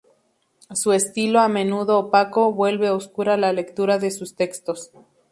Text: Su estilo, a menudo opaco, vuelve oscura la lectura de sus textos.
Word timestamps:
Su 0.73 0.93
estilo, 0.93 1.41
a 1.41 1.47
menudo 1.47 1.99
opaco, 1.99 2.51
vuelve 2.51 2.89
oscura 2.89 3.37
la 3.37 3.53
lectura 3.53 3.99
de 3.99 4.09
sus 4.09 4.33
textos. 4.35 4.89